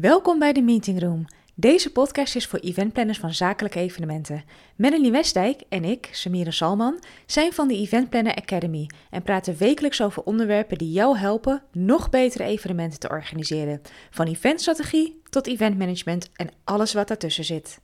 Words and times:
Welkom 0.00 0.38
bij 0.38 0.52
de 0.52 0.62
Meeting 0.62 1.00
Room. 1.00 1.24
Deze 1.54 1.92
podcast 1.92 2.36
is 2.36 2.46
voor 2.46 2.58
eventplanners 2.58 3.18
van 3.18 3.34
zakelijke 3.34 3.78
evenementen. 3.78 4.44
Melanie 4.76 5.10
Westdijk 5.10 5.62
en 5.68 5.84
ik, 5.84 6.08
Samira 6.12 6.50
Salman, 6.50 7.02
zijn 7.26 7.52
van 7.52 7.68
de 7.68 7.74
Event 7.74 8.10
Planner 8.10 8.34
Academy 8.34 8.86
en 9.10 9.22
praten 9.22 9.56
wekelijks 9.58 10.02
over 10.02 10.22
onderwerpen 10.22 10.78
die 10.78 10.92
jou 10.92 11.18
helpen 11.18 11.62
nog 11.72 12.10
betere 12.10 12.44
evenementen 12.44 12.98
te 12.98 13.08
organiseren. 13.08 13.80
Van 14.10 14.26
eventstrategie 14.26 15.20
tot 15.30 15.46
eventmanagement 15.46 16.30
en 16.36 16.50
alles 16.64 16.92
wat 16.92 17.08
daartussen 17.08 17.44
zit. 17.44 17.80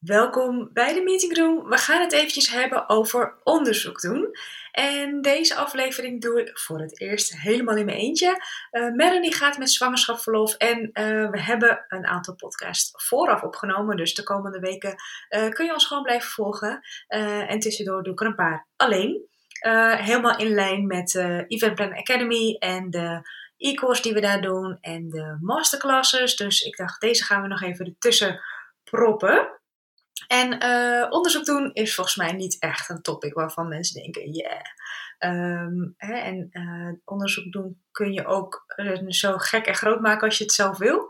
Welkom 0.00 0.70
bij 0.72 0.94
de 0.94 1.02
Meeting 1.02 1.36
Room. 1.36 1.68
We 1.68 1.76
gaan 1.76 2.00
het 2.00 2.12
eventjes 2.12 2.50
hebben 2.52 2.88
over 2.88 3.34
onderzoek 3.44 4.00
doen. 4.00 4.28
En 4.72 5.20
deze 5.20 5.54
aflevering 5.54 6.20
doe 6.20 6.40
ik 6.40 6.58
voor 6.58 6.80
het 6.80 7.00
eerst 7.00 7.40
helemaal 7.40 7.76
in 7.76 7.84
mijn 7.84 7.98
eentje. 7.98 8.42
Uh, 8.70 9.32
gaat 9.32 9.58
met 9.58 9.70
zwangerschapsverlof 9.70 10.54
en 10.54 10.78
uh, 10.78 11.30
we 11.30 11.42
hebben 11.42 11.84
een 11.88 12.06
aantal 12.06 12.34
podcasts 12.34 13.06
vooraf 13.06 13.42
opgenomen. 13.42 13.96
Dus 13.96 14.14
de 14.14 14.22
komende 14.22 14.58
weken 14.58 14.94
uh, 15.30 15.48
kun 15.48 15.66
je 15.66 15.72
ons 15.72 15.86
gewoon 15.86 16.02
blijven 16.02 16.30
volgen. 16.30 16.80
en 17.08 17.58
tussendoor 17.58 18.02
doe 18.02 18.12
ik 18.12 18.20
er 18.20 18.26
een 18.26 18.34
paar 18.34 18.66
alleen. 18.76 19.28
helemaal 19.96 20.38
in 20.38 20.54
lijn 20.54 20.86
met 20.86 21.14
Event 21.46 21.74
Plan 21.74 21.96
Academy 21.96 22.56
en 22.58 22.90
de 22.90 23.28
e-course 23.56 24.02
die 24.02 24.12
we 24.12 24.20
daar 24.20 24.40
doen 24.40 24.78
en 24.80 25.08
de 25.08 25.36
masterclasses. 25.40 26.36
Dus 26.36 26.60
ik 26.60 26.76
dacht, 26.76 27.00
deze 27.00 27.24
gaan 27.24 27.42
we 27.42 27.48
nog 27.48 27.62
even 27.62 27.86
ertussen 27.86 28.40
proppen. 28.84 29.59
En 30.30 30.64
uh, 30.64 31.06
onderzoek 31.10 31.44
doen 31.44 31.70
is 31.72 31.94
volgens 31.94 32.16
mij 32.16 32.32
niet 32.32 32.58
echt 32.58 32.88
een 32.88 33.02
topic 33.02 33.34
waarvan 33.34 33.68
mensen 33.68 34.02
denken, 34.02 34.30
yeah. 34.32 34.62
Um, 35.64 35.94
hè, 35.96 36.14
en 36.14 36.48
uh, 36.52 36.92
onderzoek 37.04 37.52
doen 37.52 37.82
kun 37.90 38.12
je 38.12 38.26
ook 38.26 38.64
uh, 38.76 39.08
zo 39.08 39.38
gek 39.38 39.66
en 39.66 39.74
groot 39.74 40.00
maken 40.00 40.28
als 40.28 40.38
je 40.38 40.44
het 40.44 40.52
zelf 40.52 40.78
wil. 40.78 41.06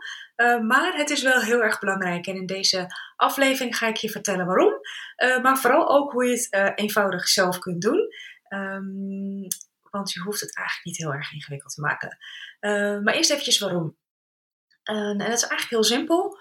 maar 0.67 0.93
het 0.95 1.09
is 1.09 1.21
wel 1.21 1.39
heel 1.39 1.63
erg 1.63 1.79
belangrijk. 1.79 2.27
En 2.27 2.35
in 2.35 2.45
deze 2.45 2.87
aflevering 3.15 3.77
ga 3.77 3.87
ik 3.87 3.95
je 3.95 4.09
vertellen 4.09 4.45
waarom. 4.45 4.73
maar 5.41 5.57
vooral 5.57 5.89
ook 5.89 6.11
hoe 6.11 6.25
je 6.25 6.47
het 6.49 6.79
eenvoudig 6.79 7.27
zelf 7.27 7.59
kunt 7.59 7.81
doen. 7.81 8.07
Um, 8.49 9.47
want 9.89 10.11
je 10.11 10.19
hoeft 10.19 10.41
het 10.41 10.57
eigenlijk 10.57 10.85
niet 10.85 10.97
heel 10.97 11.13
erg 11.13 11.33
ingewikkeld 11.33 11.73
te 11.73 11.81
maken. 11.81 12.17
maar 13.03 13.13
eerst 13.13 13.31
eventjes 13.31 13.59
waarom. 13.59 13.97
en 14.83 15.17
dat 15.17 15.27
is 15.27 15.47
eigenlijk 15.47 15.69
heel 15.69 15.83
simpel 15.83 16.37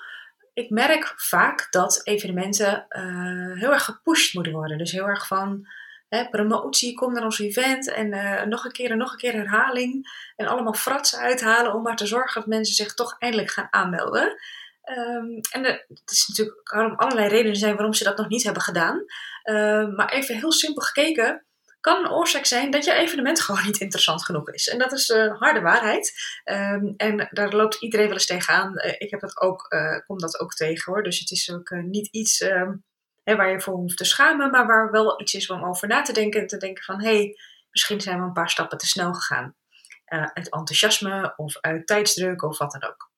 ik 0.53 0.71
merk 0.71 1.13
vaak 1.17 1.67
dat 1.71 2.01
evenementen 2.05 2.87
uh, 2.89 3.59
heel 3.59 3.73
erg 3.73 3.85
gepusht 3.85 4.35
moeten 4.35 4.53
worden. 4.53 4.79
Dus 4.79 4.93
heel 4.93 5.07
erg 5.07 5.27
van 5.27 5.67
hè, 6.09 6.29
promotie, 6.29 6.95
kom 6.95 7.13
naar 7.13 7.25
ons 7.25 7.39
event 7.39 7.93
en 7.93 8.15
uh, 8.15 8.43
nog 8.43 8.65
een 8.65 8.73
keer 8.73 8.91
en 8.91 8.99
nog 8.99 9.13
een 9.13 9.19
keer 9.19 9.33
herhaling. 9.33 10.09
En 10.37 10.47
allemaal 10.47 10.75
fratsen 10.75 11.19
uithalen 11.19 11.75
om 11.75 11.83
maar 11.83 11.97
te 11.97 12.07
zorgen 12.07 12.41
dat 12.41 12.51
mensen 12.51 12.75
zich 12.75 12.95
toch 12.95 13.17
eindelijk 13.19 13.51
gaan 13.51 13.69
aanmelden. 13.71 14.39
Um, 14.85 15.41
en 15.51 15.65
er 15.65 15.87
is 16.07 16.29
natuurlijk 16.29 16.71
allerlei 16.97 17.29
redenen 17.29 17.57
zijn 17.57 17.75
waarom 17.75 17.95
ze 17.95 18.05
dat 18.05 18.17
nog 18.17 18.29
niet 18.29 18.43
hebben 18.43 18.63
gedaan. 18.63 19.05
Uh, 19.45 19.95
maar 19.95 20.13
even 20.13 20.37
heel 20.37 20.53
simpel 20.53 20.83
gekeken 20.83 21.45
kan 21.81 22.05
een 22.05 22.11
oorzaak 22.11 22.45
zijn 22.45 22.71
dat 22.71 22.85
je 22.85 22.93
evenement 22.93 23.41
gewoon 23.45 23.65
niet 23.65 23.81
interessant 23.81 24.25
genoeg 24.25 24.51
is. 24.53 24.69
En 24.69 24.79
dat 24.79 24.93
is 24.93 25.09
uh, 25.09 25.39
harde 25.39 25.61
waarheid. 25.61 26.13
Um, 26.45 26.95
en 26.97 27.29
daar 27.31 27.53
loopt 27.53 27.83
iedereen 27.83 28.07
wel 28.07 28.15
eens 28.15 28.27
tegenaan. 28.27 28.73
Uh, 28.75 28.95
ik 28.99 29.11
heb 29.11 29.21
dat 29.21 29.41
ook, 29.41 29.67
uh, 29.69 29.99
kom 30.07 30.19
dat 30.19 30.41
ook 30.41 30.55
tegen 30.55 30.93
hoor. 30.93 31.03
Dus 31.03 31.19
het 31.19 31.31
is 31.31 31.51
ook 31.51 31.71
niet 31.71 32.07
iets 32.07 32.41
um, 32.41 32.85
hè, 33.23 33.37
waar 33.37 33.51
je 33.51 33.61
voor 33.61 33.75
hoeft 33.75 33.97
te 33.97 34.05
schamen, 34.05 34.51
maar 34.51 34.67
waar 34.67 34.91
wel 34.91 35.21
iets 35.21 35.35
is 35.35 35.51
om 35.51 35.65
over 35.65 35.89
na 35.89 36.03
te 36.03 36.13
denken. 36.13 36.41
En 36.41 36.47
te 36.47 36.57
denken 36.57 36.85
van 36.85 37.03
hé, 37.03 37.17
hey, 37.17 37.37
misschien 37.71 38.01
zijn 38.01 38.19
we 38.19 38.25
een 38.25 38.33
paar 38.33 38.51
stappen 38.51 38.79
te 38.79 38.87
snel 38.87 39.15
gegaan. 39.15 39.57
uit 40.05 40.51
enthousiasme 40.51 41.33
of 41.37 41.57
uit 41.61 41.87
tijdsdruk 41.87 42.43
of 42.43 42.59
wat 42.59 42.73
dan 42.73 42.91
ook. 42.91 43.11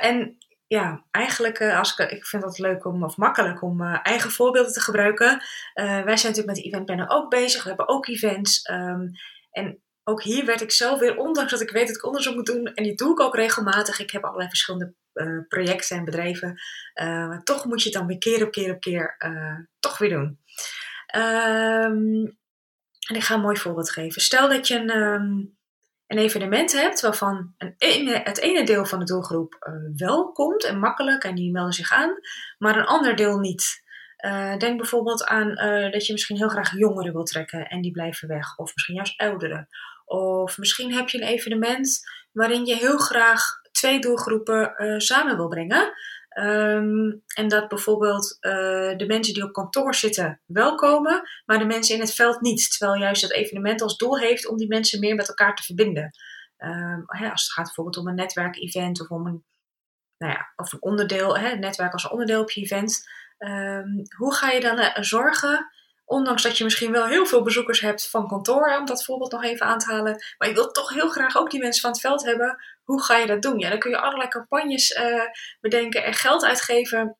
en 0.00 0.36
ja, 0.66 1.04
eigenlijk, 1.10 1.60
uh, 1.60 1.78
als 1.78 1.98
ik, 1.98 2.10
ik 2.10 2.26
vind 2.26 2.42
het 2.42 2.58
leuk 2.58 2.84
om, 2.84 3.04
of 3.04 3.16
makkelijk 3.16 3.62
om 3.62 3.82
uh, 3.82 3.98
eigen 4.02 4.30
voorbeelden 4.30 4.72
te 4.72 4.80
gebruiken. 4.80 5.32
Uh, 5.32 5.84
wij 5.84 6.16
zijn 6.16 6.32
natuurlijk 6.32 6.46
met 6.46 6.56
de 6.56 6.62
eventplannen 6.62 7.10
ook 7.10 7.30
bezig. 7.30 7.62
We 7.62 7.68
hebben 7.68 7.88
ook 7.88 8.06
events. 8.06 8.68
Um, 8.70 9.10
en 9.50 9.82
ook 10.04 10.22
hier 10.22 10.44
werd 10.44 10.60
ik 10.60 10.70
zelf 10.70 10.98
weer, 10.98 11.16
ondanks 11.16 11.50
dat 11.50 11.60
ik 11.60 11.70
weet 11.70 11.86
dat 11.86 11.96
ik 11.96 12.04
onderzoek 12.04 12.34
moet 12.34 12.46
doen, 12.46 12.66
en 12.66 12.82
die 12.82 12.94
doe 12.94 13.12
ik 13.12 13.20
ook 13.20 13.34
regelmatig. 13.34 13.98
Ik 13.98 14.10
heb 14.10 14.24
allerlei 14.24 14.48
verschillende 14.48 14.94
projecten 15.48 15.96
en 15.96 16.04
bedrijven. 16.04 16.60
maar 16.94 17.42
toch 17.42 17.64
moet 17.64 17.82
je 17.82 17.88
het 17.88 17.98
dan 17.98 18.06
weer 18.06 18.18
keer 18.18 18.44
op 18.44 18.50
keer 18.50 18.74
op 18.74 18.80
keer 18.80 19.16
toch 19.78 19.98
weer 19.98 20.10
doen. 20.10 20.38
Um, 21.16 22.38
en 23.08 23.14
ik 23.14 23.22
ga 23.22 23.34
een 23.34 23.40
mooi 23.40 23.56
voorbeeld 23.56 23.90
geven. 23.90 24.22
Stel 24.22 24.48
dat 24.48 24.68
je 24.68 24.78
een. 24.78 24.96
Um, 24.96 25.56
een 26.06 26.18
evenement 26.18 26.72
hebt 26.72 27.00
waarvan 27.00 27.54
een 27.58 27.74
het 28.24 28.38
ene 28.38 28.64
deel 28.64 28.84
van 28.84 28.98
de 28.98 29.04
doelgroep 29.04 29.66
uh, 29.68 29.74
wel 29.96 30.32
komt 30.32 30.64
en 30.64 30.78
makkelijk 30.78 31.24
en 31.24 31.34
die 31.34 31.52
melden 31.52 31.72
zich 31.72 31.92
aan, 31.92 32.14
maar 32.58 32.76
een 32.76 32.86
ander 32.86 33.16
deel 33.16 33.38
niet. 33.38 33.84
Uh, 34.24 34.56
denk 34.56 34.76
bijvoorbeeld 34.76 35.24
aan 35.24 35.48
uh, 35.48 35.92
dat 35.92 36.06
je 36.06 36.12
misschien 36.12 36.36
heel 36.36 36.48
graag 36.48 36.76
jongeren 36.76 37.12
wilt 37.12 37.26
trekken 37.26 37.66
en 37.66 37.80
die 37.80 37.90
blijven 37.90 38.28
weg, 38.28 38.56
of 38.56 38.74
misschien 38.74 38.94
juist 38.94 39.20
ouderen. 39.20 39.68
Of 40.04 40.58
misschien 40.58 40.94
heb 40.94 41.08
je 41.08 41.20
een 41.20 41.28
evenement 41.28 42.00
waarin 42.32 42.66
je 42.66 42.74
heel 42.74 42.98
graag 42.98 43.42
twee 43.72 43.98
doelgroepen 43.98 44.72
samen 45.00 45.36
wil 45.36 45.48
brengen. 45.48 45.92
Um, 46.38 47.22
en 47.34 47.48
dat 47.48 47.68
bijvoorbeeld 47.68 48.36
uh, 48.40 48.96
de 48.96 49.04
mensen 49.06 49.34
die 49.34 49.42
op 49.42 49.52
kantoor 49.52 49.94
zitten 49.94 50.40
wel 50.46 50.74
komen, 50.74 51.22
maar 51.44 51.58
de 51.58 51.64
mensen 51.64 51.94
in 51.94 52.00
het 52.00 52.14
veld 52.14 52.40
niet. 52.40 52.70
Terwijl 52.70 53.00
juist 53.00 53.22
het 53.22 53.32
evenement 53.32 53.82
als 53.82 53.96
doel 53.96 54.18
heeft 54.18 54.48
om 54.48 54.56
die 54.56 54.68
mensen 54.68 55.00
meer 55.00 55.14
met 55.14 55.28
elkaar 55.28 55.54
te 55.54 55.62
verbinden. 55.62 56.10
Um, 56.58 57.04
hè, 57.06 57.30
als 57.30 57.42
het 57.42 57.52
gaat 57.52 57.64
bijvoorbeeld 57.64 57.96
om 57.96 58.08
een 58.08 58.14
netwerkevent 58.14 59.00
of 59.00 59.08
om 59.08 59.26
een, 59.26 59.44
nou 60.18 60.32
ja, 60.32 60.52
of 60.56 60.72
een 60.72 60.82
onderdeel, 60.82 61.38
hè, 61.38 61.54
netwerk 61.54 61.92
als 61.92 62.08
onderdeel 62.08 62.40
op 62.40 62.50
je 62.50 62.60
event. 62.60 63.08
Um, 63.38 64.02
hoe 64.16 64.34
ga 64.34 64.50
je 64.50 64.60
dan 64.60 64.78
uh, 64.78 64.96
zorgen 65.00 65.70
Ondanks 66.06 66.42
dat 66.42 66.58
je 66.58 66.64
misschien 66.64 66.92
wel 66.92 67.06
heel 67.06 67.26
veel 67.26 67.42
bezoekers 67.42 67.80
hebt 67.80 68.10
van 68.10 68.28
kantoor, 68.28 68.76
om 68.78 68.86
dat 68.86 69.04
voorbeeld 69.04 69.32
nog 69.32 69.44
even 69.44 69.66
aan 69.66 69.78
te 69.78 69.90
halen. 69.90 70.24
Maar 70.38 70.48
je 70.48 70.54
wilt 70.54 70.74
toch 70.74 70.90
heel 70.90 71.08
graag 71.08 71.36
ook 71.36 71.50
die 71.50 71.60
mensen 71.60 71.80
van 71.80 71.90
het 71.90 72.00
veld 72.00 72.24
hebben. 72.24 72.56
Hoe 72.84 73.02
ga 73.02 73.16
je 73.16 73.26
dat 73.26 73.42
doen? 73.42 73.58
Ja, 73.58 73.68
dan 73.68 73.78
kun 73.78 73.90
je 73.90 74.00
allerlei 74.00 74.28
campagnes 74.28 74.90
uh, 74.90 75.22
bedenken 75.60 76.04
en 76.04 76.14
geld 76.14 76.44
uitgeven 76.44 77.18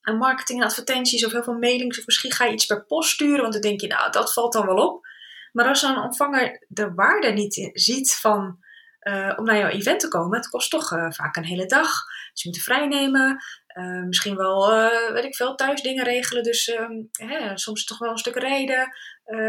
aan 0.00 0.16
marketing 0.16 0.60
en 0.60 0.66
advertenties 0.66 1.24
of 1.26 1.32
heel 1.32 1.42
veel 1.42 1.58
mailings. 1.58 1.98
Of 1.98 2.06
misschien 2.06 2.32
ga 2.32 2.44
je 2.44 2.52
iets 2.52 2.66
per 2.66 2.84
post 2.84 3.10
sturen, 3.10 3.40
want 3.40 3.52
dan 3.52 3.62
denk 3.62 3.80
je, 3.80 3.86
nou, 3.86 4.10
dat 4.10 4.32
valt 4.32 4.52
dan 4.52 4.66
wel 4.66 4.88
op. 4.88 5.06
Maar 5.52 5.68
als 5.68 5.82
een 5.82 5.98
ontvanger 5.98 6.64
de 6.68 6.94
waarde 6.94 7.30
niet 7.30 7.70
ziet 7.72 8.14
van 8.14 8.58
uh, 9.00 9.32
om 9.36 9.44
naar 9.44 9.58
jouw 9.58 9.68
event 9.68 10.00
te 10.00 10.08
komen, 10.08 10.36
het 10.36 10.48
kost 10.48 10.70
toch 10.70 10.92
uh, 10.92 11.10
vaak 11.10 11.36
een 11.36 11.44
hele 11.44 11.66
dag. 11.66 11.90
Dus 12.32 12.42
je 12.42 12.48
moet 12.48 12.62
vrij 12.62 12.86
nemen. 12.86 13.42
Uh, 13.74 14.02
misschien 14.02 14.36
wel, 14.36 14.70
weet 15.12 15.24
ik 15.24 15.36
veel, 15.36 15.54
thuis 15.54 15.82
dingen 15.82 16.04
regelen. 16.04 16.42
Dus 16.42 16.66
hè, 17.12 17.58
soms 17.58 17.84
toch 17.84 17.98
wel 17.98 18.10
een 18.10 18.18
stuk 18.18 18.36
rijden, 18.36 18.88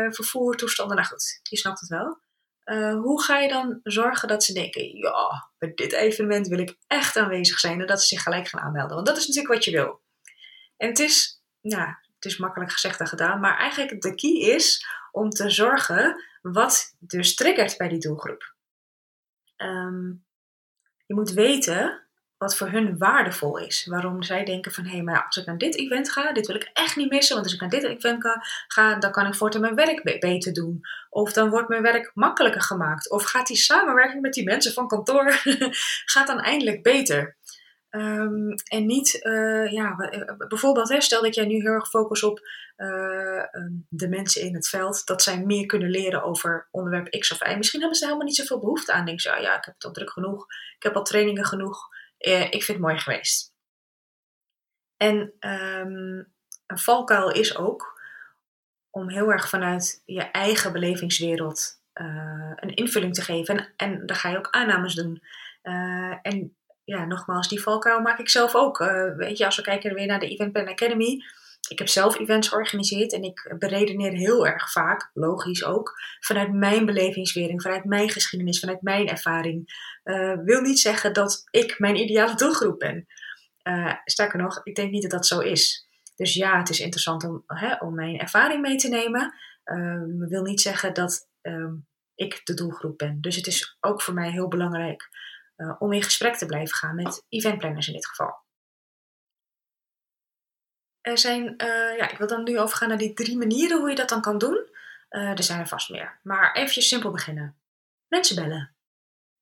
vervoer, 0.09 0.55
toestanden. 0.55 0.95
Nou 0.95 1.07
goed, 1.07 1.39
je 1.43 1.57
snapt 1.57 1.79
het 1.79 1.89
wel. 1.89 2.21
hoe 3.01 3.23
ga 3.23 3.39
je 3.39 3.47
dan 3.47 3.79
zorgen 3.83 4.27
dat 4.27 4.43
ze 4.43 4.53
denken, 4.53 4.97
ja, 4.97 5.51
bij 5.57 5.71
dit 5.73 5.93
evenement 5.93 6.47
wil 6.47 6.59
ik 6.59 6.77
echt 6.87 7.17
aanwezig 7.17 7.59
zijn 7.59 7.81
en 7.81 7.87
dat 7.87 8.01
ze 8.01 8.07
zich 8.07 8.23
gelijk 8.23 8.47
gaan 8.47 8.61
aanmelden? 8.61 8.95
Want 8.95 9.07
dat 9.07 9.17
is 9.17 9.27
natuurlijk 9.27 9.53
wat 9.53 9.63
je 9.63 9.71
wil. 9.71 10.01
En 10.77 10.87
het 10.87 10.99
is, 10.99 11.41
ja, 11.61 11.99
het 12.15 12.25
is 12.25 12.37
makkelijk 12.37 12.71
gezegd 12.71 12.99
en 12.99 13.07
gedaan, 13.07 13.39
maar 13.39 13.57
eigenlijk 13.57 14.01
de 14.01 14.15
key 14.15 14.55
is 14.55 14.85
om 15.11 15.29
te 15.29 15.49
zorgen 15.49 16.23
wat 16.41 16.95
dus 16.99 17.35
triggert 17.35 17.77
bij 17.77 17.87
die 17.87 17.99
doelgroep. 17.99 18.55
Um, 19.57 20.25
je 21.05 21.13
moet 21.13 21.31
weten 21.31 22.04
wat 22.37 22.57
voor 22.57 22.69
hun 22.69 22.97
waardevol 22.97 23.57
is. 23.57 23.85
Waarom 23.85 24.23
zij 24.23 24.43
denken 24.43 24.71
van, 24.71 24.83
hé, 24.83 24.91
hey, 24.91 25.01
maar 25.01 25.25
als 25.25 25.37
ik 25.37 25.45
naar 25.45 25.57
dit 25.57 25.77
event 25.77 26.11
ga, 26.11 26.33
dit 26.33 26.47
wil 26.47 26.55
ik 26.55 26.69
echt 26.73 26.95
niet 26.95 27.09
missen. 27.09 27.33
Want 27.33 27.45
als 27.45 27.55
ik 27.55 27.61
naar 27.61 27.69
dit 27.69 27.83
event 27.83 28.25
ga, 28.67 28.95
dan 28.95 29.11
kan 29.11 29.27
ik 29.27 29.35
voortaan 29.35 29.61
mijn 29.61 29.75
werk 29.75 30.19
beter 30.19 30.53
doen. 30.53 30.81
Of 31.09 31.33
dan 31.33 31.49
wordt 31.49 31.69
mijn 31.69 31.81
werk 31.81 32.11
makkelijker 32.13 32.61
gemaakt. 32.61 33.09
Of 33.09 33.23
gaat 33.23 33.47
die 33.47 33.57
samenwerking 33.57 34.21
met 34.21 34.33
die 34.33 34.43
mensen 34.43 34.73
van 34.73 34.87
kantoor, 34.87 35.31
gaat 36.13 36.27
dan 36.27 36.39
eindelijk 36.39 36.83
beter. 36.83 37.37
Um, 37.95 38.53
en 38.63 38.85
niet, 38.85 39.19
uh, 39.23 39.71
ja, 39.71 39.97
eh, 39.97 40.47
bijvoorbeeld, 40.47 40.89
hè, 40.89 41.01
stel 41.01 41.21
dat 41.21 41.35
jij 41.35 41.45
nu 41.45 41.61
heel 41.61 41.71
erg 41.71 41.89
focust 41.89 42.23
op 42.23 42.39
uh, 42.77 43.43
de 43.89 44.09
mensen 44.09 44.41
in 44.41 44.55
het 44.55 44.67
veld, 44.67 45.05
dat 45.05 45.21
zij 45.21 45.43
meer 45.45 45.65
kunnen 45.65 45.89
leren 45.89 46.23
over 46.23 46.67
onderwerp 46.71 47.09
X 47.09 47.31
of 47.31 47.47
Y. 47.47 47.55
Misschien 47.57 47.79
hebben 47.79 47.97
ze 47.97 48.05
helemaal 48.05 48.27
niet 48.27 48.35
zoveel 48.35 48.59
behoefte 48.59 48.93
aan. 48.93 49.05
Denk 49.05 49.21
ze, 49.21 49.29
ja, 49.29 49.37
ja, 49.37 49.57
ik 49.57 49.65
heb 49.65 49.73
het 49.73 49.85
al 49.85 49.91
druk 49.91 50.11
genoeg, 50.11 50.45
ik 50.75 50.83
heb 50.83 50.95
al 50.95 51.03
trainingen 51.03 51.45
genoeg, 51.45 51.87
uh, 52.27 52.43
ik 52.43 52.63
vind 52.63 52.67
het 52.67 52.79
mooi 52.79 52.97
geweest. 52.97 53.53
En 54.97 55.15
um, 55.39 56.33
een 56.65 56.77
valkuil 56.77 57.31
is 57.31 57.57
ook 57.57 58.01
om 58.89 59.09
heel 59.09 59.31
erg 59.31 59.49
vanuit 59.49 60.01
je 60.05 60.21
eigen 60.21 60.73
belevingswereld 60.73 61.83
een 62.55 62.75
invulling 62.75 63.13
te 63.13 63.21
geven. 63.21 63.73
En, 63.75 64.05
daar 64.05 64.17
ga 64.17 64.29
je 64.29 64.37
ook 64.37 64.49
aannames 64.49 64.93
doen. 64.93 65.21
en 66.21 66.55
ja, 66.85 67.05
nogmaals, 67.05 67.47
die 67.47 67.61
valkuil 67.61 67.99
maak 67.99 68.19
ik 68.19 68.29
zelf 68.29 68.55
ook. 68.55 68.79
Uh, 68.79 69.15
weet 69.15 69.37
je, 69.37 69.45
als 69.45 69.55
we 69.55 69.61
kijken 69.61 69.93
weer 69.93 70.05
naar 70.05 70.19
de 70.19 70.27
Event 70.27 70.51
Plan 70.51 70.67
Academy. 70.67 71.23
Ik 71.67 71.79
heb 71.79 71.87
zelf 71.87 72.19
events 72.19 72.47
georganiseerd 72.47 73.13
en 73.13 73.23
ik 73.23 73.55
beredeneer 73.59 74.11
heel 74.11 74.47
erg 74.47 74.71
vaak, 74.71 75.09
logisch 75.13 75.63
ook, 75.63 75.93
vanuit 76.19 76.53
mijn 76.53 76.85
belevingswering, 76.85 77.61
vanuit 77.61 77.85
mijn 77.85 78.09
geschiedenis, 78.09 78.59
vanuit 78.59 78.81
mijn 78.81 79.07
ervaring. 79.07 79.73
Uh, 80.03 80.37
wil 80.43 80.61
niet 80.61 80.79
zeggen 80.79 81.13
dat 81.13 81.43
ik 81.49 81.79
mijn 81.79 81.95
ideale 81.95 82.35
doelgroep 82.35 82.79
ben. 82.79 83.05
Uh, 83.63 83.93
sterker 84.05 84.39
nog, 84.39 84.59
ik 84.63 84.75
denk 84.75 84.91
niet 84.91 85.01
dat 85.01 85.11
dat 85.11 85.27
zo 85.27 85.39
is. 85.39 85.87
Dus 86.15 86.33
ja, 86.33 86.57
het 86.57 86.69
is 86.69 86.79
interessant 86.79 87.23
om, 87.23 87.43
hè, 87.45 87.75
om 87.75 87.95
mijn 87.95 88.19
ervaring 88.19 88.61
mee 88.61 88.75
te 88.75 88.89
nemen. 88.89 89.33
Uh, 89.65 90.27
wil 90.29 90.43
niet 90.43 90.61
zeggen 90.61 90.93
dat 90.93 91.29
ehm, 91.41 91.73
ik 92.15 92.41
de 92.43 92.53
doelgroep 92.53 92.97
ben. 92.97 93.21
Dus 93.21 93.35
het 93.35 93.47
is 93.47 93.77
ook 93.79 94.01
voor 94.01 94.13
mij 94.13 94.31
heel 94.31 94.47
belangrijk 94.47 95.09
om 95.79 95.93
in 95.93 96.03
gesprek 96.03 96.35
te 96.35 96.45
blijven 96.45 96.75
gaan 96.75 96.95
met 96.95 97.25
eventplanners 97.29 97.87
in 97.87 97.93
dit 97.93 98.07
geval. 98.07 98.44
Er 101.05 101.17
zijn, 101.17 101.43
uh, 101.43 101.97
ja, 101.97 102.11
ik 102.11 102.17
wil 102.17 102.27
dan 102.27 102.43
nu 102.43 102.59
overgaan 102.59 102.87
naar 102.87 102.97
die 102.97 103.13
drie 103.13 103.37
manieren 103.37 103.79
hoe 103.79 103.89
je 103.89 103.95
dat 103.95 104.09
dan 104.09 104.21
kan 104.21 104.37
doen. 104.37 104.65
Uh, 105.09 105.29
er 105.29 105.43
zijn 105.43 105.59
er 105.59 105.67
vast 105.67 105.89
meer. 105.89 106.19
Maar 106.21 106.53
even 106.55 106.81
simpel 106.81 107.11
beginnen. 107.11 107.55
Mensen 108.07 108.35
bellen. 108.35 108.71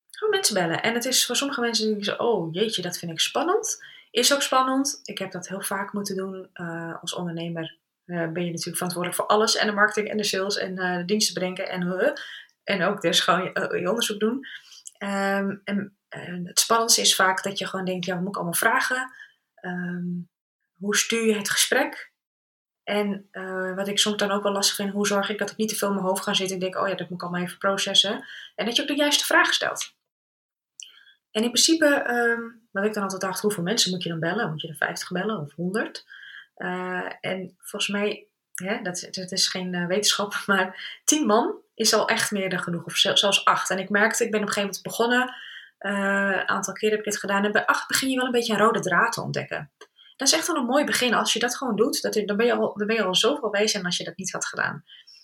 Gewoon 0.09 0.33
mensen 0.33 0.53
bellen. 0.53 0.81
En 0.81 0.93
het 0.93 1.05
is 1.05 1.25
voor 1.25 1.35
sommige 1.35 1.61
mensen 1.61 1.93
die 1.93 2.03
zeggen, 2.03 2.25
oh 2.25 2.53
jeetje, 2.53 2.81
dat 2.81 2.97
vind 2.97 3.11
ik 3.11 3.19
spannend. 3.19 3.83
Is 4.11 4.33
ook 4.33 4.41
spannend. 4.41 4.99
Ik 5.03 5.17
heb 5.17 5.31
dat 5.31 5.47
heel 5.47 5.61
vaak 5.61 5.93
moeten 5.93 6.15
doen. 6.15 6.49
Uh, 6.53 7.01
als 7.01 7.13
ondernemer 7.13 7.77
ben 8.05 8.45
je 8.45 8.51
natuurlijk 8.51 8.75
verantwoordelijk 8.75 9.15
voor 9.15 9.27
alles. 9.27 9.55
En 9.55 9.67
de 9.67 9.73
marketing 9.73 10.09
en 10.09 10.17
de 10.17 10.23
sales 10.23 10.57
en 10.57 10.75
de 10.75 11.03
diensten 11.05 11.33
brengen. 11.33 11.69
En, 11.69 12.13
en 12.63 12.83
ook 12.83 13.01
dus 13.01 13.19
gewoon 13.19 13.43
je, 13.43 13.89
onderzoek 13.89 14.19
doen. 14.19 14.47
Um, 14.99 15.61
en 15.63 15.97
het 16.43 16.59
spannendste 16.59 17.01
is 17.01 17.15
vaak 17.15 17.43
dat 17.43 17.57
je 17.57 17.67
gewoon 17.67 17.85
denkt, 17.85 18.05
ja, 18.05 18.13
wat 18.13 18.21
moet 18.21 18.29
ik 18.29 18.35
allemaal 18.35 18.53
vragen? 18.53 19.11
Um, 19.61 20.31
hoe 20.77 20.95
stuur 20.95 21.25
je 21.25 21.35
het 21.35 21.49
gesprek? 21.49 22.13
En 22.83 23.27
uh, 23.31 23.75
wat 23.75 23.87
ik 23.87 23.99
soms 23.99 24.17
dan 24.17 24.31
ook 24.31 24.43
wel 24.43 24.51
lastig 24.51 24.75
vind, 24.75 24.91
hoe 24.91 25.07
zorg 25.07 25.29
ik 25.29 25.37
dat 25.37 25.51
ik 25.51 25.57
niet 25.57 25.69
te 25.69 25.75
veel 25.75 25.87
in 25.87 25.93
mijn 25.93 26.05
hoofd 26.05 26.23
ga 26.23 26.33
zitten 26.33 26.55
en 26.55 26.61
denk, 26.61 26.75
oh 26.75 26.87
ja, 26.87 26.95
dat 26.95 27.09
moet 27.09 27.21
ik 27.21 27.27
allemaal 27.27 27.41
even 27.41 27.57
processen. 27.57 28.25
En 28.55 28.65
dat 28.65 28.75
je 28.75 28.81
ook 28.81 28.87
de 28.87 28.95
juiste 28.95 29.25
vragen 29.25 29.53
stelt. 29.53 29.95
En 31.31 31.43
in 31.43 31.51
principe, 31.51 32.09
um, 32.09 32.67
wat 32.71 32.85
ik 32.85 32.93
dan 32.93 33.03
altijd 33.03 33.21
dacht, 33.21 33.41
hoeveel 33.41 33.63
mensen 33.63 33.91
moet 33.91 34.03
je 34.03 34.09
dan 34.09 34.19
bellen? 34.19 34.49
Moet 34.49 34.61
je 34.61 34.67
er 34.67 34.75
50 34.75 35.11
bellen 35.11 35.39
of 35.39 35.53
100? 35.53 36.05
Uh, 36.57 36.97
eh, 36.97 37.11
en 37.21 37.55
volgens 37.57 37.87
mij, 37.87 38.27
dat, 38.83 39.31
is 39.31 39.47
geen 39.47 39.73
uh, 39.73 39.87
wetenschap, 39.87 40.33
maar 40.45 40.99
10 41.03 41.25
man 41.25 41.55
is 41.73 41.93
al 41.93 42.07
echt 42.07 42.31
meer 42.31 42.49
dan 42.49 42.59
genoeg. 42.59 42.85
Of 42.85 42.95
zelfs 42.95 43.45
8. 43.45 43.69
En 43.69 43.79
ik 43.79 43.89
merkte, 43.89 44.23
ik 44.23 44.31
ben 44.31 44.41
op 44.41 44.47
een 44.47 44.53
gegeven 44.53 44.75
moment 44.75 44.83
begonnen, 44.83 45.35
een 45.77 46.47
aantal 46.47 46.73
keer 46.73 46.89
heb 46.89 46.99
ik 46.99 47.05
dit 47.05 47.19
gedaan. 47.19 47.45
En 47.45 47.51
bij 47.51 47.65
8 47.65 47.87
begin 47.87 48.09
je 48.09 48.15
wel 48.15 48.25
een 48.25 48.31
beetje 48.31 48.53
een 48.53 48.59
rode 48.59 48.79
draad 48.79 49.13
te 49.13 49.21
ontdekken 49.21 49.71
dat 50.23 50.31
is 50.31 50.37
echt 50.37 50.47
wel 50.47 50.55
een 50.55 50.69
mooi 50.69 50.85
begin. 50.85 51.13
Als 51.13 51.33
je 51.33 51.39
dat 51.39 51.57
gewoon 51.57 51.75
doet, 51.75 52.01
dat, 52.01 52.13
dan, 52.13 52.37
ben 52.37 52.45
je 52.45 52.53
al, 52.53 52.77
dan 52.77 52.87
ben 52.87 52.95
je 52.95 53.03
al 53.03 53.15
zoveel 53.15 53.49
bezig 53.49 53.83
als 53.83 53.97
je 53.97 54.03
dat 54.03 54.17
niet 54.17 54.31
had 54.31 54.45
gedaan. 54.45 54.83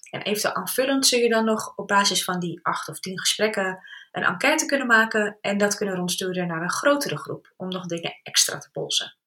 En 0.10 0.22
eventueel 0.22 0.54
aanvullend 0.56 1.08
zul 1.08 1.20
je 1.20 1.30
dan 1.30 1.46
nog 1.46 1.76
op 1.76 1.88
basis 1.88 2.24
van 2.24 2.40
die 2.40 2.60
acht 2.64 2.90
of 2.90 3.00
tien 3.00 3.20
gesprekken 3.20 3.80
een 4.12 4.24
enquête 4.24 4.66
kunnen 4.66 4.88
maken 4.88 5.38
en 5.42 5.58
dat 5.58 5.76
kunnen 5.76 5.96
rondsturen 5.96 6.48
naar 6.48 6.62
een 6.62 6.72
grotere 6.72 7.18
groep 7.18 7.54
om 7.58 7.68
nog 7.68 7.86
dingen 7.86 8.20
extra 8.24 8.58
te 8.58 8.72
polsen. 8.72 9.18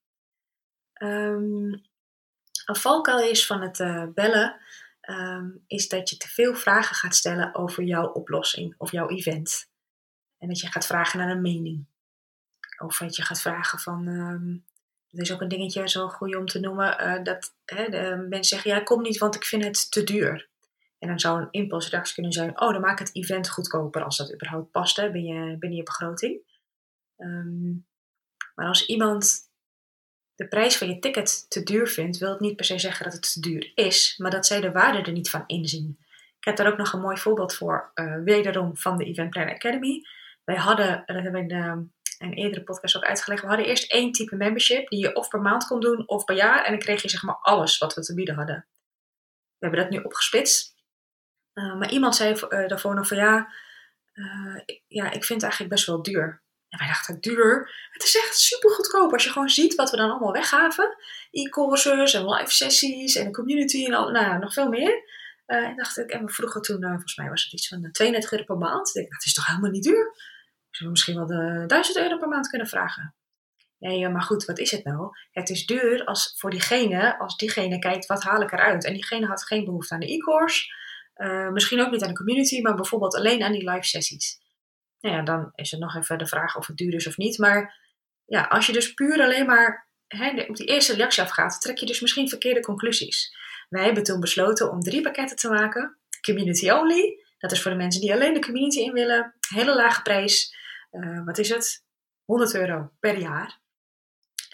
Um, 1.03 1.91
een 2.67 2.77
valkuil 2.77 3.29
is 3.31 3.47
van 3.47 3.61
het 3.61 3.79
uh, 3.79 4.05
bellen 4.15 4.61
um, 5.01 5.65
is 5.67 5.89
dat 5.89 6.11
je 6.11 6.17
te 6.17 6.29
veel 6.29 6.55
vragen 6.55 6.97
gaat 6.97 7.15
stellen 7.15 7.55
over 7.55 7.83
jouw 7.83 8.07
oplossing 8.07 8.75
of 8.79 8.91
jouw 8.91 9.09
event. 9.09 9.71
En 10.39 10.49
dat 10.49 10.61
je 10.61 10.67
gaat 10.67 10.87
vragen 10.87 11.19
naar 11.19 11.31
een 11.31 11.43
mening. 11.43 11.87
Of 12.79 12.99
dat 12.99 13.17
je 13.17 13.23
gaat 13.23 13.41
vragen 13.41 13.79
van 13.79 14.07
um, 14.07 14.65
dat 15.13 15.27
is 15.27 15.33
ook 15.33 15.41
een 15.41 15.49
dingetje, 15.49 15.89
zo 15.89 16.09
goed 16.09 16.37
om 16.37 16.47
te 16.47 16.61
noemen, 16.61 17.01
uh, 17.01 17.25
dat 17.25 17.55
hè, 17.65 17.89
de 17.89 18.27
mensen 18.29 18.57
zeggen, 18.57 18.71
ja, 18.71 18.81
kom 18.81 19.03
niet, 19.03 19.19
want 19.19 19.35
ik 19.35 19.45
vind 19.45 19.65
het 19.65 19.91
te 19.91 20.05
duur. 20.05 20.51
En 20.99 21.09
dan 21.09 21.21
zou 21.21 21.41
een 21.41 21.49
impulsreactie 21.51 22.15
kunnen 22.15 22.33
zijn, 22.33 22.61
oh, 22.61 22.73
dan 22.73 22.81
maak 22.81 22.99
het 22.99 23.15
event 23.15 23.51
goedkoper 23.51 24.05
als 24.05 24.17
dat 24.17 24.33
überhaupt 24.33 24.71
past 24.71 24.97
hè, 24.97 25.11
binnen, 25.11 25.59
binnen 25.59 25.79
je 25.79 25.85
begroting. 25.85 26.41
Um, 27.17 27.87
maar 28.55 28.67
als 28.67 28.87
iemand 28.87 29.51
de 30.35 30.49
prijs 30.49 30.77
van 30.77 30.89
je 30.89 30.99
ticket 30.99 31.51
te 31.51 31.63
duur 31.63 31.89
vindt, 31.89 32.19
wil 32.19 32.31
het 32.31 32.41
niet 32.41 32.57
per 32.57 32.65
se 32.65 32.79
zeggen 32.79 33.05
dat 33.05 33.13
het 33.13 33.33
te 33.33 33.41
duur 33.41 33.73
is, 33.75 34.15
maar 34.19 34.31
dat 34.31 34.47
zij 34.47 34.61
de 34.61 34.73
waarde 34.73 35.03
er 35.03 35.13
niet 35.13 35.31
van 35.31 35.45
inzien. 35.47 35.99
Ik 36.39 36.45
heb 36.45 36.57
daar 36.57 36.73
ook 36.73 36.79
nog 36.79 36.93
een 36.93 37.01
mooi 37.01 37.17
voorbeeld 37.17 37.55
voor, 37.55 37.91
uh, 37.95 38.23
wederom 38.25 38.77
van 38.77 38.97
de 38.97 39.05
Event 39.05 39.31
Planner 39.31 39.55
Academy. 39.55 40.03
Wij 40.45 40.57
hadden, 40.57 41.03
dat 41.07 41.17
hebben 41.17 41.33
we 41.33 41.39
in 41.39 41.49
de 41.49 41.87
een 42.23 42.33
eerdere 42.33 42.65
podcast 42.65 42.97
ook 42.97 43.05
uitgelegd. 43.05 43.43
We 43.43 43.49
hadden 43.49 43.67
eerst 43.67 43.93
één 43.93 44.13
type 44.13 44.37
membership 44.37 44.89
die 44.89 45.01
je 45.01 45.15
of 45.15 45.29
per 45.29 45.41
maand 45.41 45.67
kon 45.67 45.81
doen 45.81 46.09
of 46.09 46.25
per 46.25 46.37
jaar. 46.37 46.65
En 46.65 46.71
dan 46.71 46.81
kreeg 46.81 47.03
je 47.03 47.09
zeg 47.09 47.23
maar 47.23 47.39
alles 47.41 47.79
wat 47.79 47.95
we 47.95 48.03
te 48.03 48.15
bieden 48.15 48.35
hadden. 48.35 48.67
We 49.59 49.67
hebben 49.67 49.81
dat 49.81 49.91
nu 49.91 49.99
opgesplitst. 49.99 50.75
Uh, 51.55 51.79
maar 51.79 51.91
iemand 51.91 52.17
zei 52.17 52.35
uh, 52.35 52.69
daarvoor 52.69 52.95
nog 52.95 53.07
van 53.07 53.17
ja, 53.17 53.53
uh, 54.15 54.61
ja, 54.87 55.05
ik 55.05 55.25
vind 55.25 55.29
het 55.29 55.43
eigenlijk 55.43 55.73
best 55.73 55.87
wel 55.87 56.03
duur. 56.03 56.43
En 56.69 56.79
wij 56.79 56.87
dachten, 56.87 57.21
duur? 57.21 57.75
Het 57.91 58.03
is 58.03 58.17
echt 58.17 58.39
super 58.39 58.71
goedkoop. 58.71 59.13
Als 59.13 59.25
je 59.25 59.31
gewoon 59.31 59.49
ziet 59.49 59.75
wat 59.75 59.91
we 59.91 59.97
dan 59.97 60.11
allemaal 60.11 60.33
weggaven. 60.33 60.97
E-courses 61.31 62.15
en 62.15 62.29
live 62.29 62.53
sessies 62.53 63.15
en 63.15 63.27
een 63.27 63.33
community 63.33 63.87
en 63.87 63.95
al, 63.95 64.11
nou, 64.11 64.39
nog 64.39 64.53
veel 64.53 64.69
meer. 64.69 65.03
en 65.47 65.77
dacht 65.77 65.99
ik, 65.99 66.11
en 66.11 66.25
we 66.25 66.33
vroegen 66.33 66.63
toen, 66.63 66.83
volgens 66.83 67.17
mij 67.17 67.29
was 67.29 67.43
het 67.45 67.53
iets 67.53 67.69
van 67.69 67.91
32 67.93 68.33
euro 68.33 68.45
per 68.45 68.57
maand. 68.57 68.97
Ik 68.97 69.11
dat 69.11 69.25
is 69.25 69.33
toch 69.33 69.47
helemaal 69.47 69.71
niet 69.71 69.85
duur? 69.85 70.15
Zullen 70.73 70.93
we 70.93 70.99
misschien 70.99 71.15
wel 71.17 71.27
de 71.27 71.67
1000 71.67 71.97
euro 71.97 72.19
per 72.19 72.29
maand 72.29 72.49
kunnen 72.49 72.67
vragen? 72.67 73.15
Nee, 73.79 74.09
maar 74.09 74.23
goed, 74.23 74.45
wat 74.45 74.59
is 74.59 74.71
het 74.71 74.85
nou? 74.85 75.11
Het 75.31 75.51
is 75.51 75.67
duur 75.67 76.05
als 76.05 76.35
voor 76.37 76.51
diegene, 76.51 77.19
als 77.19 77.37
diegene 77.37 77.79
kijkt, 77.79 78.07
wat 78.07 78.23
haal 78.23 78.43
ik 78.43 78.53
eruit? 78.53 78.85
En 78.85 78.93
diegene 78.93 79.27
had 79.27 79.45
geen 79.45 79.65
behoefte 79.65 79.95
aan 79.95 80.01
de 80.01 80.13
e-course. 80.13 80.65
Uh, 81.17 81.49
misschien 81.49 81.81
ook 81.81 81.91
niet 81.91 82.03
aan 82.03 82.09
de 82.09 82.17
community, 82.17 82.61
maar 82.61 82.75
bijvoorbeeld 82.75 83.15
alleen 83.15 83.43
aan 83.43 83.53
die 83.53 83.71
live 83.71 83.87
sessies. 83.87 84.41
Nou 85.01 85.17
ja, 85.17 85.23
dan 85.23 85.53
is 85.55 85.71
het 85.71 85.81
nog 85.81 85.97
even 85.97 86.19
de 86.19 86.27
vraag 86.27 86.57
of 86.57 86.67
het 86.67 86.77
duur 86.77 86.95
is 86.95 87.07
of 87.07 87.17
niet. 87.17 87.39
Maar 87.39 87.81
ja, 88.25 88.43
als 88.43 88.67
je 88.67 88.73
dus 88.73 88.95
puur 88.95 89.21
alleen 89.23 89.47
maar 89.47 89.89
hè, 90.07 90.43
op 90.49 90.57
die 90.57 90.67
eerste 90.67 90.95
reactie 90.95 91.23
afgaat, 91.23 91.61
trek 91.61 91.79
je 91.79 91.87
dus 91.87 92.01
misschien 92.01 92.29
verkeerde 92.29 92.61
conclusies. 92.61 93.37
Wij 93.69 93.85
hebben 93.85 94.03
toen 94.03 94.21
besloten 94.21 94.71
om 94.71 94.81
drie 94.81 95.03
pakketten 95.03 95.37
te 95.37 95.49
maken. 95.49 95.99
Community 96.21 96.71
only. 96.71 97.17
Dat 97.39 97.53
is 97.53 97.63
voor 97.63 97.71
de 97.71 97.77
mensen 97.77 98.01
die 98.01 98.13
alleen 98.13 98.35
de 98.35 98.41
community 98.41 98.81
in 98.81 98.93
willen. 98.93 99.35
Hele 99.55 99.75
lage 99.75 100.03
prijs. 100.03 100.61
Uh, 100.93 101.25
wat 101.25 101.39
is 101.39 101.49
het? 101.49 101.85
100 102.25 102.55
euro 102.55 102.91
per 103.01 103.19
jaar. 103.19 103.61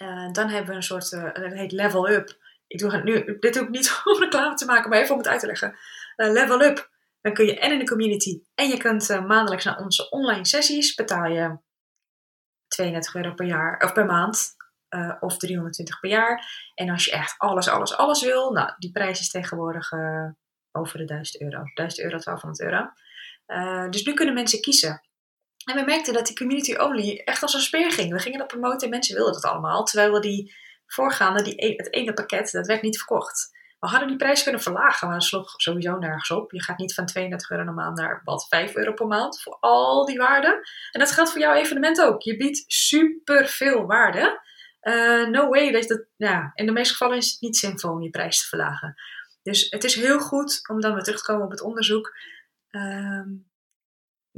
Uh, 0.01 0.31
dan 0.31 0.49
hebben 0.49 0.69
we 0.69 0.75
een 0.75 0.83
soort, 0.83 1.11
uh, 1.11 1.33
dat 1.33 1.53
heet 1.53 1.71
level 1.71 2.09
up. 2.09 2.37
Ik 2.67 2.79
doe 2.79 2.91
het 2.91 3.03
nu, 3.03 3.37
dit 3.39 3.53
doe 3.53 3.63
ik 3.63 3.69
niet 3.69 4.01
om 4.05 4.19
reclame 4.19 4.55
te 4.55 4.65
maken, 4.65 4.89
maar 4.89 4.99
even 4.99 5.11
om 5.11 5.17
het 5.17 5.27
uit 5.27 5.39
te 5.39 5.45
leggen. 5.45 5.75
level 6.15 6.61
up. 6.61 6.89
Dan 7.21 7.33
kun 7.33 7.45
je 7.45 7.59
en 7.59 7.71
in 7.71 7.79
de 7.79 7.85
community 7.85 8.41
en 8.55 8.67
je 8.67 8.77
kunt 8.77 9.09
maandelijks 9.09 9.65
naar 9.65 9.77
onze 9.79 10.09
online 10.09 10.45
sessies 10.45 10.93
betaal 10.93 11.25
je 11.25 11.57
32 12.67 13.15
euro 13.15 13.33
per 13.33 13.45
jaar 13.45 13.83
of 13.83 13.93
per 13.93 14.05
maand. 14.05 14.55
of 15.19 15.37
320 15.37 15.99
per 15.99 16.09
jaar. 16.09 16.71
En 16.75 16.89
als 16.89 17.05
je 17.05 17.11
echt 17.11 17.35
alles, 17.37 17.67
alles, 17.67 17.95
alles 17.95 18.21
wil, 18.21 18.51
nou, 18.51 18.73
die 18.77 18.91
prijs 18.91 19.19
is 19.19 19.29
tegenwoordig 19.29 19.91
over 20.71 20.97
de 20.97 21.05
1000 21.05 21.41
euro. 21.41 21.63
1000 21.73 21.99
euro, 21.99 22.17
1200 22.17 22.61
euro. 22.61 23.89
dus 23.89 24.03
nu 24.03 24.13
kunnen 24.13 24.33
mensen 24.33 24.61
kiezen. 24.61 25.08
En 25.69 25.75
we 25.75 25.85
merkten 25.85 26.13
dat 26.13 26.25
die 26.25 26.35
community 26.35 26.73
only 26.75 27.21
echt 27.25 27.41
als 27.41 27.53
een 27.53 27.61
speer 27.61 27.91
ging. 27.91 28.11
We 28.11 28.19
gingen 28.19 28.39
dat 28.39 28.47
promoten 28.47 28.81
en 28.81 28.89
mensen 28.89 29.15
wilden 29.15 29.33
dat 29.33 29.51
allemaal. 29.51 29.83
Terwijl 29.83 30.13
we 30.13 30.19
die 30.19 30.55
voorgaande, 30.85 31.41
die, 31.41 31.65
e-, 31.65 31.75
het 31.75 31.93
ene 31.93 32.13
pakket, 32.13 32.51
dat 32.51 32.67
werd 32.67 32.81
niet 32.81 32.97
verkocht. 32.97 33.57
We 33.79 33.87
hadden 33.87 34.07
die 34.07 34.17
prijs 34.17 34.43
kunnen 34.43 34.61
verlagen, 34.61 35.07
maar 35.07 35.17
dat 35.17 35.27
sloeg 35.27 35.53
sowieso 35.57 35.97
nergens 35.97 36.31
op. 36.31 36.51
Je 36.51 36.63
gaat 36.63 36.77
niet 36.77 36.93
van 36.93 37.05
32 37.05 37.49
euro 37.49 37.63
per 37.63 37.73
maand 37.73 37.97
naar 37.97 38.21
wat 38.23 38.47
5 38.47 38.75
euro 38.75 38.93
per 38.93 39.07
maand 39.07 39.41
voor 39.41 39.57
al 39.59 40.05
die 40.05 40.17
waarden. 40.17 40.61
En 40.91 40.99
dat 40.99 41.11
geldt 41.11 41.31
voor 41.31 41.41
jouw 41.41 41.53
evenement 41.53 42.01
ook. 42.01 42.21
Je 42.21 42.37
biedt 42.37 42.63
super 42.67 43.47
veel 43.47 43.85
waarde. 43.85 44.41
Uh, 44.81 45.27
no 45.27 45.49
way 45.49 45.71
dat 45.71 45.87
dat, 45.87 46.05
ja, 46.17 46.51
in 46.53 46.65
de 46.65 46.71
meeste 46.71 46.93
gevallen 46.93 47.17
is 47.17 47.31
het 47.31 47.41
niet 47.41 47.57
zinvol 47.57 47.91
om 47.91 48.01
je 48.01 48.09
prijs 48.09 48.41
te 48.41 48.47
verlagen. 48.47 49.01
Dus 49.43 49.67
het 49.69 49.83
is 49.83 49.95
heel 49.95 50.19
goed 50.19 50.69
om 50.69 50.81
dan 50.81 50.93
weer 50.93 51.03
terug 51.03 51.19
te 51.19 51.31
komen 51.31 51.45
op 51.45 51.51
het 51.51 51.61
onderzoek. 51.61 52.15
Uh, 52.71 53.21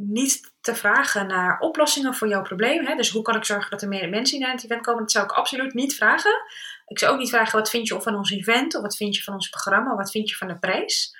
niet 0.07 0.53
te 0.61 0.75
vragen 0.75 1.27
naar 1.27 1.59
oplossingen 1.59 2.13
voor 2.13 2.27
jouw 2.27 2.41
probleem. 2.41 2.85
Hè? 2.85 2.95
Dus 2.95 3.09
hoe 3.09 3.21
kan 3.21 3.35
ik 3.35 3.45
zorgen 3.45 3.71
dat 3.71 3.81
er 3.81 3.87
meer 3.87 4.09
mensen 4.09 4.39
naar 4.39 4.51
het 4.51 4.63
event 4.63 4.81
komen? 4.81 5.01
Dat 5.01 5.11
zou 5.11 5.25
ik 5.25 5.31
absoluut 5.31 5.73
niet 5.73 5.95
vragen. 5.95 6.43
Ik 6.87 6.99
zou 6.99 7.13
ook 7.13 7.19
niet 7.19 7.29
vragen 7.29 7.59
wat 7.59 7.69
vind 7.69 7.87
je 7.87 8.01
van 8.01 8.15
ons 8.15 8.31
event 8.31 8.75
of 8.75 8.81
wat 8.81 8.95
vind 8.95 9.15
je 9.15 9.23
van 9.23 9.33
ons 9.33 9.49
programma, 9.49 9.95
wat 9.95 10.11
vind 10.11 10.29
je 10.29 10.35
van 10.35 10.47
de 10.47 10.57
prijs. 10.57 11.17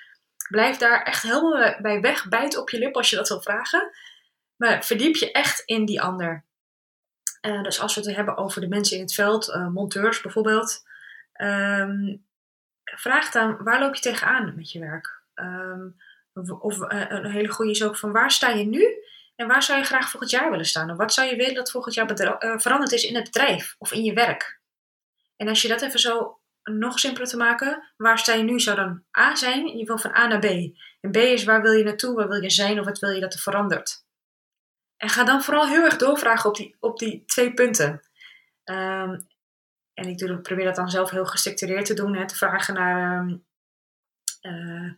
Blijf 0.48 0.76
daar 0.76 1.02
echt 1.02 1.22
helemaal 1.22 1.74
bij 1.80 2.00
weg, 2.00 2.28
bijt 2.28 2.56
op 2.56 2.70
je 2.70 2.78
lip 2.78 2.96
als 2.96 3.10
je 3.10 3.16
dat 3.16 3.28
wil 3.28 3.42
vragen. 3.42 3.90
Maar 4.56 4.84
verdiep 4.84 5.16
je 5.16 5.32
echt 5.32 5.62
in 5.64 5.84
die 5.84 6.00
ander. 6.00 6.44
Uh, 7.46 7.62
dus 7.62 7.80
als 7.80 7.94
we 7.94 8.00
het 8.00 8.16
hebben 8.16 8.36
over 8.36 8.60
de 8.60 8.68
mensen 8.68 8.96
in 8.96 9.02
het 9.02 9.14
veld, 9.14 9.48
uh, 9.48 9.68
monteurs 9.68 10.20
bijvoorbeeld, 10.20 10.82
um, 11.36 12.24
vraag 12.84 13.30
dan 13.30 13.62
waar 13.62 13.80
loop 13.80 13.94
je 13.94 14.00
tegenaan 14.00 14.54
met 14.56 14.72
je 14.72 14.78
werk? 14.78 15.22
Um, 15.34 15.96
of 16.58 16.76
uh, 16.76 17.04
een 17.08 17.30
hele 17.30 17.52
goede 17.52 17.70
is 17.70 17.84
ook 17.84 17.98
van 17.98 18.12
waar 18.12 18.30
sta 18.30 18.48
je 18.48 18.64
nu 18.64 18.86
en 19.36 19.46
waar 19.46 19.62
zou 19.62 19.78
je 19.78 19.84
graag 19.84 20.10
volgend 20.10 20.30
jaar 20.30 20.50
willen 20.50 20.66
staan? 20.66 20.90
Of 20.90 20.96
wat 20.96 21.12
zou 21.12 21.28
je 21.28 21.36
willen 21.36 21.54
dat 21.54 21.70
volgend 21.70 21.94
jaar 21.94 22.20
uh, 22.20 22.58
veranderd 22.58 22.92
is 22.92 23.04
in 23.04 23.14
het 23.14 23.24
bedrijf 23.24 23.74
of 23.78 23.92
in 23.92 24.04
je 24.04 24.12
werk? 24.12 24.60
En 25.36 25.48
als 25.48 25.62
je 25.62 25.68
dat 25.68 25.82
even 25.82 26.00
zo 26.00 26.42
nog 26.64 26.98
simpeler 26.98 27.28
te 27.28 27.36
maken. 27.36 27.92
Waar 27.96 28.18
sta 28.18 28.34
je 28.34 28.42
nu 28.42 28.60
zou 28.60 28.76
dan 28.76 29.04
A 29.18 29.34
zijn. 29.34 29.78
Je 29.78 29.84
wil 29.84 29.98
van 29.98 30.16
A 30.16 30.26
naar 30.26 30.38
B. 30.38 30.44
En 31.00 31.10
B 31.10 31.16
is 31.16 31.44
waar 31.44 31.62
wil 31.62 31.72
je 31.72 31.84
naartoe, 31.84 32.14
waar 32.14 32.28
wil 32.28 32.42
je 32.42 32.50
zijn 32.50 32.78
of 32.78 32.84
wat 32.84 32.98
wil 32.98 33.10
je 33.10 33.20
dat 33.20 33.34
er 33.34 33.40
verandert. 33.40 34.04
En 34.96 35.08
ga 35.08 35.24
dan 35.24 35.42
vooral 35.42 35.68
heel 35.68 35.84
erg 35.84 35.96
doorvragen 35.96 36.50
op 36.50 36.56
die, 36.56 36.76
op 36.80 36.98
die 36.98 37.24
twee 37.24 37.54
punten. 37.54 38.00
Ehm, 38.64 39.20
en 39.94 40.08
ik 40.08 40.18
doe, 40.18 40.40
probeer 40.40 40.64
dat 40.64 40.74
dan 40.74 40.90
zelf 40.90 41.10
heel 41.10 41.26
gestructureerd 41.26 41.86
te 41.86 41.94
doen. 41.94 42.16
Hè, 42.16 42.26
te 42.26 42.36
vragen 42.36 42.74
naar 42.74 43.20
um, 43.20 43.44
uh, 44.42 44.92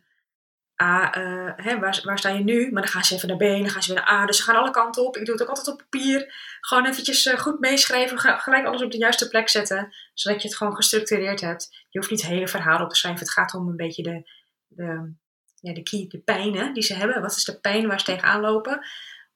A, 0.83 1.19
uh, 1.19 1.52
hè, 1.57 1.78
waar, 1.78 2.00
waar, 2.04 2.19
sta 2.19 2.28
je 2.28 2.45
nu? 2.45 2.73
Maar 2.73 2.83
dan 2.83 2.90
gaan 2.90 3.04
ze 3.04 3.14
even 3.14 3.28
naar 3.28 3.37
B, 3.37 3.40
dan 3.40 3.69
gaan 3.69 3.83
ze 3.83 3.95
weer 3.95 4.02
naar 4.02 4.12
A. 4.12 4.26
Dus 4.26 4.37
ze 4.37 4.43
gaan 4.43 4.57
alle 4.57 4.71
kanten 4.71 5.07
op. 5.07 5.16
Ik 5.16 5.25
doe 5.25 5.35
het 5.35 5.43
ook 5.43 5.49
altijd 5.49 5.69
op 5.69 5.78
papier. 5.78 6.35
Gewoon 6.61 6.87
eventjes 6.87 7.26
uh, 7.26 7.38
goed 7.38 7.61
meeschrijven. 7.61 8.19
Gelijk 8.19 8.66
alles 8.66 8.83
op 8.83 8.90
de 8.90 8.99
juiste 8.99 9.28
plek 9.28 9.49
zetten. 9.49 9.95
Zodat 10.14 10.43
je 10.43 10.49
het 10.49 10.57
gewoon 10.57 10.76
gestructureerd 10.76 11.40
hebt. 11.40 11.69
Je 11.88 11.99
hoeft 11.99 12.11
niet 12.11 12.23
het 12.23 12.31
hele 12.31 12.49
verhaal 12.49 12.83
op 12.83 12.88
te 12.88 12.97
schrijven. 12.97 13.21
Het 13.21 13.31
gaat 13.31 13.54
om 13.54 13.69
een 13.69 13.76
beetje 13.76 14.02
de, 14.02 14.31
de, 14.66 15.12
ja, 15.61 15.73
de 15.73 15.83
key, 15.83 16.07
de 16.09 16.19
pijnen 16.19 16.75
die 16.75 16.83
ze 16.83 16.95
hebben. 16.95 17.23
Wat 17.23 17.37
is 17.37 17.45
de 17.45 17.61
pijn 17.61 17.87
waar 17.87 17.99
ze 17.99 18.04
tegenaan 18.04 18.40
lopen? 18.40 18.87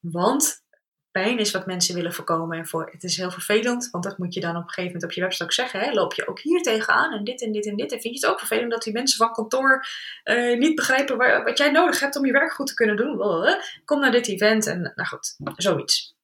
Want 0.01 0.63
pijn 1.11 1.39
is 1.39 1.51
wat 1.51 1.67
mensen 1.67 1.95
willen 1.95 2.13
voorkomen. 2.13 2.59
En 2.59 2.67
voor, 2.67 2.89
het 2.93 3.03
is 3.03 3.17
heel 3.17 3.31
vervelend, 3.31 3.89
want 3.91 4.05
dat 4.05 4.19
moet 4.19 4.35
je 4.35 4.41
dan 4.41 4.57
op 4.57 4.63
een 4.63 4.69
gegeven 4.69 4.87
moment 4.87 5.05
op 5.05 5.13
je 5.13 5.21
website 5.21 5.45
ook 5.45 5.53
zeggen. 5.53 5.81
Hè? 5.81 5.93
Loop 5.93 6.15
je 6.15 6.29
ook 6.29 6.41
hier 6.41 6.63
tegenaan 6.63 7.13
en 7.13 7.25
dit 7.25 7.43
en 7.43 7.53
dit 7.53 7.67
en 7.67 7.77
dit. 7.77 7.93
En 7.93 8.01
vind 8.01 8.15
je 8.15 8.21
het 8.21 8.31
ook 8.31 8.39
vervelend 8.39 8.71
dat 8.71 8.83
die 8.83 8.93
mensen 8.93 9.19
van 9.19 9.33
kantoor 9.33 9.87
uh, 10.25 10.59
niet 10.59 10.75
begrijpen 10.75 11.17
waar, 11.17 11.45
wat 11.45 11.59
jij 11.59 11.71
nodig 11.71 12.01
hebt 12.01 12.17
om 12.17 12.27
je 12.27 12.33
werk 12.33 12.53
goed 12.53 12.67
te 12.67 12.75
kunnen 12.75 12.97
doen? 12.97 13.17
Kom 13.85 14.01
naar 14.01 14.11
dit 14.11 14.29
event 14.29 14.67
en 14.67 14.93
nou 14.95 15.09
goed, 15.09 15.37
zoiets. 15.57 16.17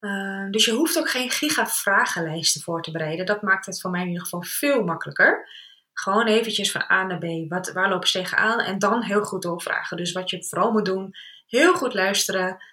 Uh, 0.00 0.50
dus 0.50 0.64
je 0.64 0.72
hoeft 0.72 0.98
ook 0.98 1.10
geen 1.10 1.30
giga-vragenlijsten 1.30 2.60
voor 2.60 2.82
te 2.82 2.90
bereiden. 2.90 3.26
Dat 3.26 3.42
maakt 3.42 3.66
het 3.66 3.80
voor 3.80 3.90
mij 3.90 4.00
in 4.00 4.06
ieder 4.06 4.22
geval 4.22 4.42
veel 4.42 4.84
makkelijker. 4.84 5.48
Gewoon 5.92 6.26
eventjes 6.26 6.72
van 6.72 6.84
A 6.90 7.06
naar 7.06 7.18
B. 7.18 7.24
Wat, 7.48 7.72
waar 7.72 7.88
lopen 7.88 8.08
ze 8.08 8.18
tegenaan? 8.18 8.60
En 8.60 8.78
dan 8.78 9.02
heel 9.02 9.22
goed 9.22 9.42
doorvragen. 9.42 9.96
Dus 9.96 10.12
wat 10.12 10.30
je 10.30 10.44
vooral 10.44 10.72
moet 10.72 10.84
doen, 10.84 11.14
heel 11.46 11.74
goed 11.74 11.94
luisteren. 11.94 12.64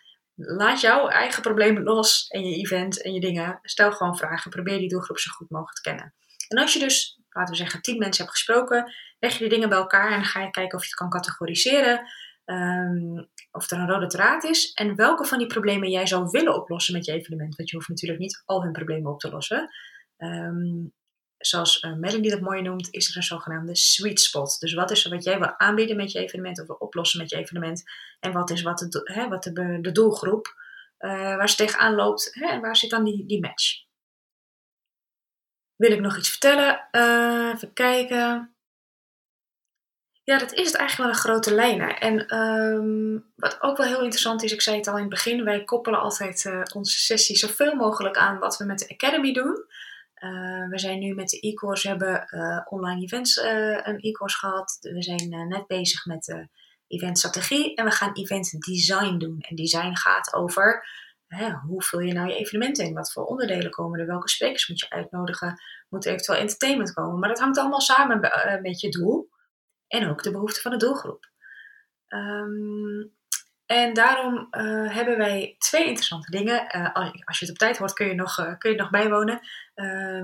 Laat 0.41 0.81
jouw 0.81 1.07
eigen 1.07 1.41
problemen 1.41 1.83
los 1.83 2.27
en 2.27 2.43
je 2.43 2.55
event 2.55 3.01
en 3.01 3.13
je 3.13 3.19
dingen. 3.19 3.59
Stel 3.61 3.91
gewoon 3.91 4.17
vragen. 4.17 4.51
Probeer 4.51 4.77
die 4.77 4.89
doelgroep 4.89 5.19
zo 5.19 5.31
goed 5.31 5.49
mogelijk 5.49 5.75
te 5.75 5.81
kennen. 5.81 6.13
En 6.47 6.57
als 6.57 6.73
je 6.73 6.79
dus, 6.79 7.19
laten 7.29 7.51
we 7.53 7.59
zeggen, 7.59 7.81
10 7.81 7.97
mensen 7.97 8.23
hebt 8.23 8.35
gesproken, 8.35 8.93
leg 9.19 9.33
je 9.33 9.39
die 9.39 9.49
dingen 9.49 9.69
bij 9.69 9.77
elkaar 9.77 10.11
en 10.11 10.23
ga 10.23 10.41
je 10.41 10.49
kijken 10.49 10.77
of 10.77 10.83
je 10.83 10.89
het 10.89 10.97
kan 10.97 11.09
categoriseren. 11.09 12.01
Um, 12.45 13.29
of 13.51 13.71
er 13.71 13.79
een 13.79 13.89
rode 13.89 14.07
draad 14.07 14.43
is 14.43 14.71
en 14.73 14.95
welke 14.95 15.25
van 15.25 15.37
die 15.37 15.47
problemen 15.47 15.89
jij 15.89 16.07
zou 16.07 16.27
willen 16.31 16.55
oplossen 16.55 16.93
met 16.93 17.05
je 17.05 17.11
evenement. 17.11 17.55
Want 17.55 17.69
je 17.69 17.75
hoeft 17.75 17.89
natuurlijk 17.89 18.19
niet 18.19 18.43
al 18.45 18.63
hun 18.63 18.71
problemen 18.71 19.11
op 19.11 19.19
te 19.19 19.29
lossen. 19.29 19.69
Um, 20.17 20.93
zoals 21.39 21.83
uh, 21.83 21.93
Melanie 21.93 22.29
dat 22.29 22.39
mooi 22.39 22.61
noemt, 22.61 22.87
is 22.91 23.09
er 23.09 23.17
een 23.17 23.23
zogenaamde 23.23 23.75
sweet 23.75 24.19
spot. 24.19 24.59
Dus 24.59 24.73
wat 24.73 24.91
is 24.91 25.05
er 25.05 25.11
wat 25.11 25.23
jij 25.23 25.39
wil 25.39 25.57
aanbieden 25.57 25.95
met 25.95 26.11
je 26.11 26.19
evenement 26.19 26.59
of 26.61 26.67
wil 26.67 26.75
oplossen 26.75 27.19
met 27.19 27.29
je 27.29 27.37
evenement? 27.37 27.83
En 28.19 28.31
wat 28.31 28.49
is 28.49 28.61
wat 28.61 28.79
de, 28.79 29.01
hè, 29.13 29.27
wat 29.27 29.43
de, 29.43 29.77
de 29.81 29.91
doelgroep 29.91 30.55
uh, 30.99 31.11
waar 31.11 31.49
ze 31.49 31.55
tegenaan 31.55 31.95
loopt 31.95 32.29
hè, 32.33 32.47
en 32.47 32.61
waar 32.61 32.75
zit 32.75 32.89
dan 32.89 33.03
die, 33.03 33.25
die 33.25 33.41
match? 33.41 33.83
Wil 35.75 35.91
ik 35.91 35.99
nog 35.99 36.17
iets 36.17 36.29
vertellen? 36.29 36.87
Uh, 36.91 37.51
even 37.53 37.73
kijken. 37.73 38.53
Ja, 40.23 40.37
dat 40.37 40.53
is 40.53 40.67
het 40.67 40.75
eigenlijk 40.75 40.97
wel 40.97 41.07
een 41.07 41.25
grote 41.25 41.53
lijnen. 41.53 41.99
En 41.99 42.37
um, 42.37 43.31
wat 43.35 43.61
ook 43.61 43.77
wel 43.77 43.87
heel 43.87 44.01
interessant 44.01 44.43
is, 44.43 44.51
ik 44.51 44.61
zei 44.61 44.77
het 44.77 44.87
al 44.87 44.95
in 44.95 45.01
het 45.01 45.09
begin, 45.09 45.43
wij 45.43 45.63
koppelen 45.63 45.99
altijd 45.99 46.51
onze 46.73 46.97
sessie 46.97 47.37
zoveel 47.37 47.75
mogelijk 47.75 48.17
aan 48.17 48.39
wat 48.39 48.57
we 48.57 48.65
met 48.65 48.79
de 48.79 48.89
Academy 48.89 49.33
doen. 49.33 49.65
Uh, 50.19 50.69
we 50.69 50.79
zijn 50.79 50.99
nu 50.99 51.13
met 51.13 51.29
de 51.29 51.39
e-course, 51.39 51.87
hebben 51.87 52.27
uh, 52.29 52.61
online 52.65 53.01
events 53.01 53.37
uh, 53.37 53.79
een 53.83 53.99
e-course 53.99 54.37
gehad. 54.37 54.77
We 54.81 55.03
zijn 55.03 55.47
net 55.47 55.67
bezig 55.67 56.05
met 56.05 56.23
de 56.23 56.49
eventstrategie 56.87 57.75
en 57.75 57.85
we 57.85 57.91
gaan 57.91 58.13
event 58.13 58.65
design 58.65 59.17
doen. 59.17 59.39
En 59.39 59.55
design 59.55 59.95
gaat 59.95 60.33
over 60.33 60.87
hoe 61.65 61.83
vul 61.83 61.99
je 61.99 62.13
nou 62.13 62.27
je 62.27 62.35
evenementen 62.35 62.85
in? 62.85 62.93
Wat 62.93 63.11
voor 63.11 63.25
onderdelen 63.25 63.71
komen 63.71 63.99
er? 63.99 64.05
Welke 64.05 64.29
sprekers 64.29 64.67
moet 64.67 64.79
je 64.79 64.89
uitnodigen? 64.89 65.61
Moet 65.89 66.05
er 66.05 66.11
eventueel 66.11 66.39
entertainment 66.39 66.93
komen? 66.93 67.19
Maar 67.19 67.29
dat 67.29 67.39
hangt 67.39 67.57
allemaal 67.57 67.81
samen 67.81 68.19
met 68.61 68.79
je 68.79 68.89
doel 68.89 69.29
en 69.87 70.09
ook 70.09 70.23
de 70.23 70.31
behoeften 70.31 70.61
van 70.61 70.71
de 70.71 70.77
doelgroep. 70.77 71.31
Um, 72.07 73.17
en 73.69 73.93
daarom 73.93 74.47
uh, 74.51 74.93
hebben 74.93 75.17
wij 75.17 75.55
twee 75.57 75.85
interessante 75.85 76.31
dingen. 76.31 76.75
Uh, 76.75 76.93
als 77.23 77.39
je 77.39 77.45
het 77.45 77.49
op 77.49 77.57
tijd 77.57 77.77
hoort, 77.77 77.93
kun 77.93 78.07
je 78.07 78.13
nog, 78.13 78.39
uh, 78.39 78.57
kun 78.57 78.71
je 78.71 78.77
nog 78.77 78.89
bijwonen. 78.89 79.39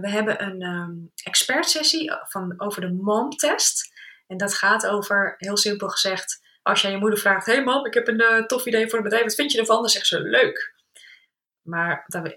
we 0.02 0.10
hebben 0.10 0.44
een 0.44 0.62
um, 0.62 1.12
expertsessie 1.24 2.12
van, 2.24 2.54
over 2.58 2.82
de 2.82 2.92
mom-test. 2.92 3.94
En 4.28 4.38
dat 4.38 4.54
gaat 4.54 4.88
over, 4.88 5.36
heel 5.38 5.58
simpel 5.58 5.90
gezegd, 5.90 6.42
als 6.62 6.82
jij 6.82 6.92
je 6.92 6.98
moeder 6.98 7.20
vraagt: 7.20 7.46
Hey 7.46 7.64
mam, 7.64 7.86
ik 7.86 7.94
heb 7.94 8.08
een 8.08 8.48
tof 8.48 8.66
idee 8.66 8.90
voor 8.90 8.98
een 8.98 9.04
bedrijf, 9.04 9.24
wat 9.24 9.36
vind 9.36 9.52
je 9.52 9.60
ervan? 9.60 9.80
Dan 9.80 9.90
zegt 9.90 10.08
ze 10.08 10.20
leuk. 10.20 10.74
Maar 11.62 12.04
dan 12.08 12.36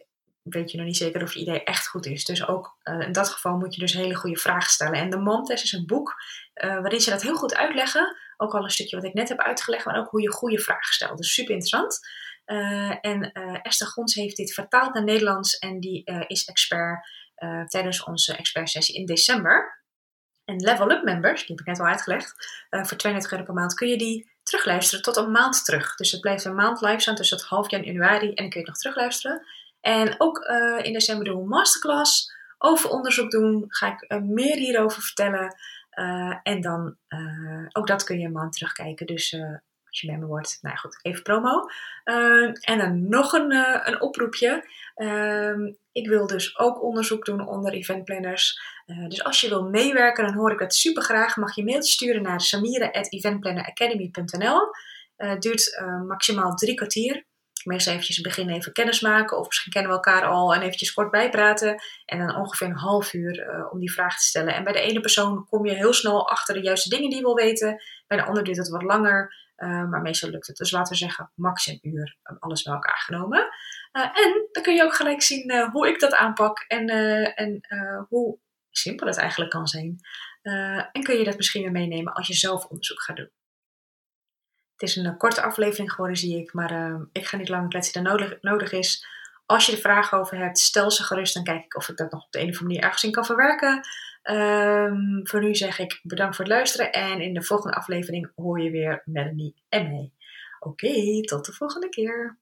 weet 0.49 0.71
je 0.71 0.77
nog 0.77 0.87
niet 0.87 0.97
zeker 0.97 1.23
of 1.23 1.35
je 1.35 1.41
idee 1.41 1.65
echt 1.65 1.89
goed 1.89 2.07
is. 2.07 2.25
Dus 2.25 2.47
ook 2.47 2.77
in 2.83 3.13
dat 3.13 3.29
geval 3.29 3.57
moet 3.57 3.75
je 3.75 3.81
dus 3.81 3.93
hele 3.93 4.15
goede 4.15 4.37
vragen 4.37 4.71
stellen. 4.71 5.01
En 5.01 5.11
de 5.11 5.19
mom-test 5.19 5.65
is 5.65 5.73
een 5.73 5.87
boek 5.87 6.15
waarin 6.55 7.01
ze 7.01 7.11
dat 7.11 7.23
heel 7.23 7.37
goed 7.37 7.55
uitleggen 7.55 8.17
ook 8.37 8.55
al 8.55 8.65
een 8.65 8.71
stukje 8.71 8.97
wat 8.97 9.05
ik 9.05 9.15
net 9.15 9.29
heb 9.29 9.39
uitgelegd, 9.39 9.85
maar 9.85 9.99
ook 9.99 10.11
hoe 10.11 10.23
je 10.23 10.33
goede 10.33 10.59
vragen 10.59 10.93
stelt. 10.93 11.19
Dus 11.19 11.35
super 11.35 11.51
interessant. 11.51 11.99
Uh, 12.47 12.97
en 13.01 13.33
Esther 13.63 13.87
Gons 13.87 14.15
heeft 14.15 14.37
dit 14.37 14.55
vertaald 14.55 14.95
naar 14.95 15.05
Nederlands 15.05 15.59
en 15.59 15.81
die 15.81 16.05
is 16.27 16.45
expert 16.45 17.09
tijdens 17.67 18.05
onze 18.05 18.37
expertsessie 18.37 18.95
in 18.95 19.07
december. 19.07 19.83
En 20.45 20.57
Level 20.57 20.91
Up 20.91 21.05
members, 21.05 21.41
die 21.47 21.57
heb 21.57 21.61
ik 21.61 21.67
net 21.67 21.81
al 21.81 21.87
uitgelegd, 21.87 22.35
voor 22.71 22.97
32 22.97 23.33
euro 23.33 23.45
per 23.45 23.55
maand 23.55 23.75
kun 23.75 23.89
je 23.89 23.99
die 23.99 24.31
terugluisteren 24.43 25.05
tot 25.05 25.17
een 25.17 25.31
maand 25.31 25.65
terug. 25.65 25.95
Dus 25.95 26.11
het 26.11 26.21
blijft 26.21 26.45
een 26.45 26.55
maand 26.55 26.81
live 26.81 27.01
staan 27.01 27.15
tussen 27.15 27.37
het 27.37 27.47
half 27.47 27.71
januari 27.71 28.29
en 28.29 28.35
dan 28.35 28.49
kun 28.49 28.61
je 28.61 28.67
het 28.67 28.67
nog 28.67 28.77
terugluisteren. 28.77 29.47
En 29.81 30.15
ook 30.19 30.39
in 30.83 30.93
december 30.93 31.25
doen 31.25 31.37
we 31.37 31.43
een 31.43 31.49
masterclass 31.49 32.33
over 32.59 32.91
onderzoek 32.91 33.31
doen. 33.31 33.65
Ga 33.69 33.99
ik 34.01 34.23
meer 34.23 34.57
hierover 34.57 35.03
vertellen. 35.03 35.57
Uh, 35.99 36.37
en 36.43 36.61
dan, 36.61 36.97
ook 37.73 37.87
dat 37.87 38.05
kun 38.05 38.19
je 38.19 38.27
een 38.27 38.33
maand 38.33 38.53
terugkijken. 38.53 39.07
Dus 39.07 39.37
als 39.87 40.01
je 40.01 40.11
member 40.11 40.29
wordt, 40.29 40.59
nou 40.63 40.77
goed, 40.77 40.99
even 41.03 41.23
promo. 41.23 41.65
en 42.61 42.79
dan 42.79 43.09
nog 43.09 43.33
een, 43.33 43.53
een 43.89 44.01
oproepje. 44.01 44.69
Ehm, 44.95 45.73
ik 45.93 46.09
wil 46.09 46.27
dus 46.27 46.59
ook 46.59 46.83
onderzoek 46.83 47.25
doen 47.25 47.49
onder 47.49 47.73
eventplanners. 47.73 48.61
dus 49.09 49.25
als 49.25 49.41
je 49.41 49.49
wil 49.49 49.69
meewerken, 49.69 50.25
dan 50.25 50.35
hoor 50.35 50.53
ik 50.53 50.59
dat 50.59 50.75
super 50.75 51.03
graag. 51.03 51.37
Mag 51.37 51.55
je 51.55 51.65
mailtje 51.65 51.93
sturen 51.93 52.23
naar 52.23 52.41
samira.eventplanneracademy.nl. 52.41 54.61
Het 55.17 55.43
duurt 55.43 55.83
maximaal 56.07 56.55
drie 56.55 56.75
kwartier 56.75 57.27
meestal 57.69 57.93
eventjes 57.93 58.21
beginnen 58.21 58.55
even 58.55 58.73
kennis 58.73 59.01
maken. 59.01 59.39
Of 59.39 59.47
misschien 59.47 59.73
kennen 59.73 59.91
we 59.91 59.97
elkaar 59.97 60.25
al 60.25 60.55
en 60.55 60.63
eventjes 60.63 60.93
kort 60.93 61.11
bijpraten. 61.11 61.83
En 62.05 62.19
dan 62.19 62.37
ongeveer 62.37 62.67
een 62.67 62.77
half 62.77 63.13
uur 63.13 63.39
uh, 63.39 63.73
om 63.73 63.79
die 63.79 63.93
vraag 63.93 64.19
te 64.19 64.25
stellen. 64.25 64.55
En 64.55 64.65
bij 64.65 64.73
de 64.73 64.81
ene 64.81 65.01
persoon 65.01 65.47
kom 65.49 65.67
je 65.67 65.75
heel 65.75 65.93
snel 65.93 66.31
achter 66.31 66.55
de 66.55 66.63
juiste 66.63 66.89
dingen 66.89 67.09
die 67.09 67.19
je 67.19 67.25
wil 67.25 67.35
weten. 67.35 67.83
Bij 68.07 68.19
de 68.19 68.25
ander 68.25 68.45
duurt 68.45 68.57
het 68.57 68.69
wat 68.69 68.83
langer. 68.83 69.47
Uh, 69.57 69.89
maar 69.89 70.01
meestal 70.01 70.31
lukt 70.31 70.47
het. 70.47 70.57
Dus 70.57 70.71
laten 70.71 70.93
we 70.93 70.99
zeggen 70.99 71.31
max 71.35 71.67
een 71.67 71.79
uur. 71.83 72.17
Alles 72.39 72.63
bij 72.63 72.75
elkaar 72.75 72.99
genomen. 72.99 73.49
En 73.93 74.49
dan 74.53 74.63
kun 74.63 74.75
je 74.75 74.85
ook 74.85 74.95
gelijk 74.95 75.23
zien 75.23 75.69
hoe 75.73 75.89
ik 75.89 76.01
dat 76.01 76.15
aanpak. 76.15 76.65
En, 76.69 76.89
en 77.35 77.61
hoe 78.09 78.39
simpel 78.71 79.07
het 79.07 79.17
eigenlijk 79.17 79.51
kan 79.51 79.67
zijn. 79.67 79.99
en 80.93 81.03
kun 81.03 81.19
je 81.19 81.25
dat 81.25 81.37
misschien 81.37 81.63
weer 81.63 81.73
meenemen 81.73 82.13
als 82.13 82.27
je 82.27 82.35
zelf 82.35 82.65
onderzoek 82.65 83.03
gaat 83.03 83.17
doen. 83.17 83.31
Het 84.79 84.89
is 84.89 84.97
een 84.97 85.17
korte 85.17 85.43
aflevering 85.43 85.91
geworden, 85.91 86.17
zie 86.17 86.39
ik. 86.39 86.53
Maar 86.53 86.73
uh, 86.73 87.01
ik 87.13 87.27
ga 87.27 87.37
niet 87.37 87.49
lang 87.49 87.69
kletsen 87.69 88.03
dan 88.03 88.13
nodig, 88.13 88.39
nodig 88.41 88.73
is. 88.73 89.07
Als 89.47 89.67
je 89.67 89.73
er 89.73 89.79
vragen 89.79 90.19
over 90.19 90.37
hebt, 90.37 90.59
stel 90.59 90.91
ze 90.91 91.03
gerust. 91.03 91.35
Dan 91.35 91.43
kijk 91.43 91.65
ik 91.65 91.77
of 91.77 91.89
ik 91.89 91.97
dat 91.97 92.11
nog 92.11 92.25
op 92.25 92.33
de 92.33 92.39
een 92.39 92.49
of 92.49 92.51
andere 92.51 92.65
manier 92.65 92.83
ergens 92.83 93.05
in 93.05 93.13
kan 93.13 93.25
verwerken. 93.25 93.81
Um, 94.23 95.21
voor 95.27 95.41
nu 95.41 95.55
zeg 95.55 95.79
ik 95.79 96.01
bedankt 96.03 96.37
voor 96.37 96.45
het 96.45 96.55
luisteren. 96.55 96.93
En 96.93 97.21
in 97.21 97.35
de 97.35 97.43
volgende 97.43 97.77
aflevering 97.77 98.31
hoor 98.35 98.61
je 98.61 98.71
weer 98.71 99.03
Melanie 99.05 99.55
en 99.69 99.89
mij. 99.89 100.13
Oké, 100.61 101.21
tot 101.21 101.45
de 101.45 101.53
volgende 101.53 101.89
keer. 101.89 102.39